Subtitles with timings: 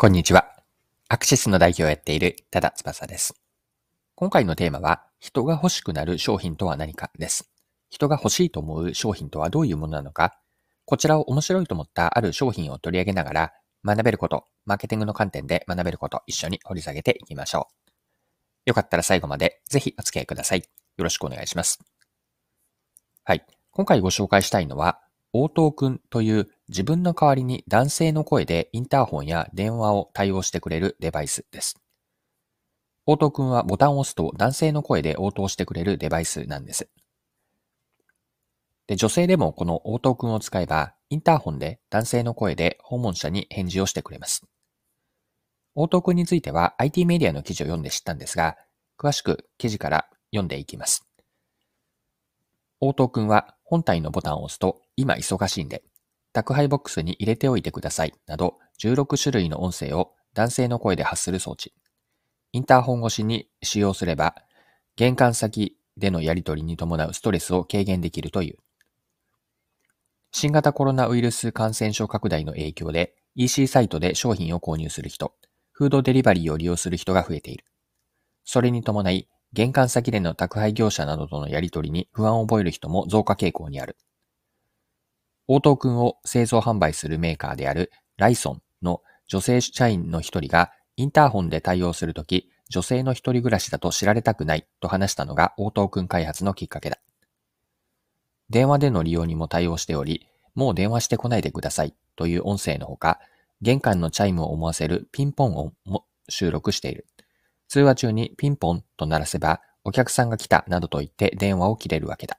[0.00, 0.54] こんにちは。
[1.08, 3.34] アクシスの代表をやっている多田翼です。
[4.14, 7.50] 今回のテーマは、人が欲しくなる商品とは何かです。
[7.90, 10.38] 人が欲しいと思う商品とはどういうものなのか、
[10.84, 13.52] こちらを面白いと思ったある商品を取り上げながら、
[13.84, 17.90] 学べること、マーケティングの観点で学べること、一緒に掘り下げていきましょう。
[18.66, 20.60] よかったら最後までぜひお付き合いください。
[20.60, 20.64] よ
[21.02, 21.80] ろしくお願いします。
[23.24, 23.44] はい。
[23.72, 25.00] 今回ご紹介したいのは、
[25.32, 31.80] 応答くんという自分の代わりに男性の声でインターホンや電話を対応してくれるデバイスです。
[33.06, 36.88] 応答くんはボタンを押すと男性の声で応答してくれるデバイスなんです。
[38.86, 44.46] で女性でもこの応答くんを使えば、インターホンで男性の声で訪問者に返事をしてくれます。
[45.74, 48.56] 応答くんについては IT メディアの記事を読んで知ったんですが、
[48.98, 51.06] 詳しく記事から読んでいきます。
[52.80, 55.82] 応答くんは本体のボタンを押すと、今忙しいんで、
[56.32, 61.74] 宅配ボックスに入れておいてくださいなど16種類の音声を男性の声で発する装置。
[62.52, 64.36] インターホン越しに使用すれば、
[64.96, 68.56] 玄関先でのやり取りに伴うストレスを軽減できるという。
[70.32, 75.34] 新型コロナウイルス感染症拡大の影響で EC サイトで商品を購入する人、
[75.72, 77.66] フードデリバリーを利用する人が増えている。
[78.44, 83.96] それに伴い、玄関先での宅配業者などとのやり取りに不安を覚える人も増加傾向にある。
[85.46, 96.98] 応答くんを製造販売するメーカーであるライソンの女性社員の一人がインターホンで対応するとき、女性の一人暮らしだと知られたくないと話したのが応答くん開発のきっかけだ。
[98.50, 103.20] 電話での利用にも対応しており、もう電話してこないでくださいという音声のほか、
[103.62, 107.06] 玄関のチャイムを思わせるピンポン音も収録している。
[107.68, 112.38] 通話中にピンポンと鳴らせば、お客さんが来たなどと言って電話を切れるわけだ。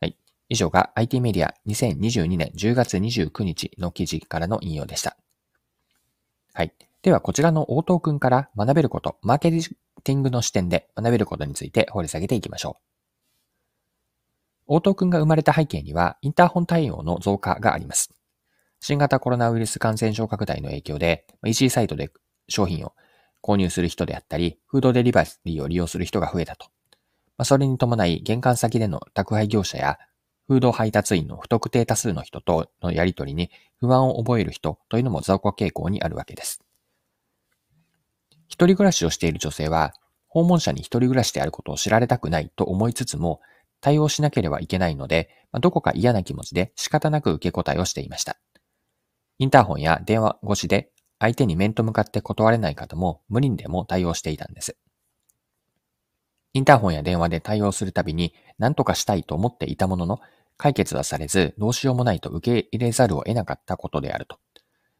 [0.00, 0.16] はい
[0.48, 5.16] 以上が IT メディア2022年10月29日の記事からの引用でした。
[6.52, 6.72] はい。
[7.02, 12.78] では、こちらの応答くんから学べること、マーケティングの視点で学べることについて掘り下げていきましょ
[14.68, 14.74] う。
[14.74, 18.12] 応答くんが生まれた背景には、インターホン対応の増加があります。
[18.80, 22.10] 新型コロナウイルス感染症拡大の影響で、EC サイトで
[22.48, 22.92] 商品を
[23.48, 26.66] 購入する人であったり、フードデリバリーを利用する人が増えたと
[27.38, 27.44] ま。
[27.44, 29.98] それに伴い、玄関先での宅配業者や
[30.48, 33.50] フード配達員の不特定多数の人とのやりとりに
[33.80, 36.60] 不安を覚える人というのも増加傾向にあるわけです。
[38.48, 39.94] 一人暮らしをしている女性は、
[40.26, 43.40] 訪問者に一人暮らしであることを知られたくないと思いつつも、
[43.80, 45.30] 対応しなければいけないので、
[45.60, 48.38] どこか嫌な気持ちで仕方なく受け答えをしていました。
[49.38, 54.76] インターホンや電話越しで相手に面と向かって断れない方も無理にでも対応していたんです。
[56.54, 60.20] インターホンや電話で対応するたびに何とかしたいと思っていたものの、
[60.56, 64.38] 解決はされず、どうしようもないと受け入れざるを得なかったことであると。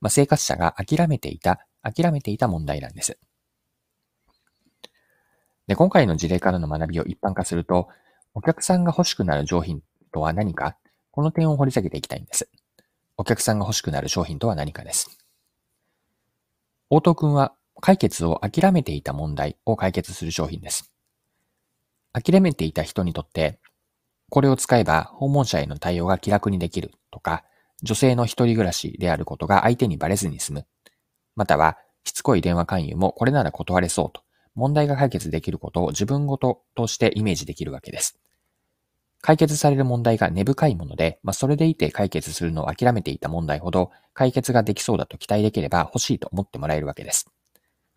[0.00, 3.18] まあ、生活者が諦めていた、諦めていた問題なんです。
[5.66, 7.88] で、今回の事例からの学びを一般化すると、
[8.34, 9.82] お客さんが欲しくなる商品
[10.12, 10.76] とは何か、
[11.10, 12.48] この点を掘り下げていきたいんです。
[13.16, 15.19] お客さんが欲しくなる商品とは何かです。
[16.92, 20.92] 応答くんは解決を諦めていた問題を解決する商品です。
[22.12, 23.60] 諦めていた人にとって、
[24.28, 27.44] これを使えば訪問者への対応が気楽にできるとか、
[27.84, 30.66] 女性の一人暮らしであることが相手にバレずに済む。
[31.36, 34.22] または、しつこい電話勧誘もこれなら断れそうと、
[34.56, 38.18] 問題が解決できることを自分ごととしてイメージできるわけです。
[39.22, 47.30] 解決される問題が根深いもので、まあ、それでいて解決するのを諦めていた問題ほど、解決ができそうだと期待できれば欲しいと思ってもらえるわけです。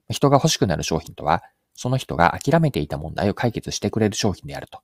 [0.09, 4.79] 人が欲しくなる商品とは、その人が諦めていた問題を解決してくれる商品であると。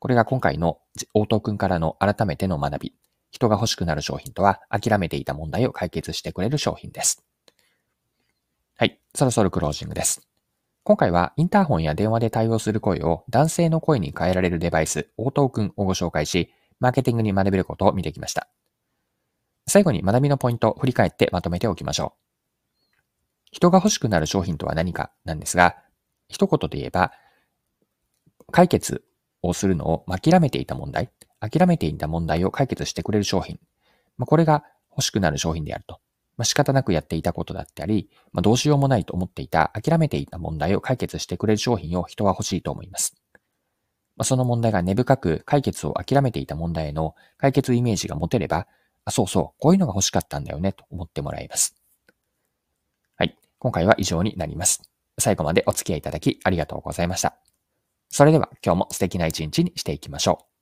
[0.00, 0.80] これが今回の
[1.14, 2.94] 応答くんからの改めての学び。
[3.30, 7.24] 人が欲しくなる商品とは、諦めていた問題を解決してくれる商品です。
[8.76, 9.00] はい。
[9.14, 10.26] そろそろクロージングです。
[10.86, 18.48] 今回はインターホンや電話で対応する声を男性の声に変えられるデバイス、応答くんをご紹介し、マーケティングに学べることを見てきました。
[19.66, 22.98] 最後に学びのポイントを振り返ってまとめておきましょう。
[23.50, 25.74] 人が欲しくなる商品とは何かなんですが、
[26.28, 27.12] 一言で言えば、
[28.52, 29.04] 解決
[29.40, 31.10] をするのを諦めていた問題、
[31.40, 33.58] 諦めていた問題を解決してくれる商品。
[34.18, 36.03] これが欲しくなる商品であると。
[36.36, 43.16] まあ、仕方なくやっていたことだったり、まあ、どうしようもないと思っていた、諦めていた問題を解決してくれる商品を人は欲しいと思います。
[44.16, 48.66] まあ、その問題が根深く解決を諦めていた問題への解決イメージが持てれば、
[49.04, 51.76] あ、そうそう、こういうのが欲しかったんだよね、と思ってもらいます。
[53.16, 53.36] はい。
[53.58, 54.82] 今回は以上になります。
[55.18, 57.36] 最後までお付き合いいただきありがとうございました。
[58.08, 60.53] それでは今日も素敵な一日にしていきましょう。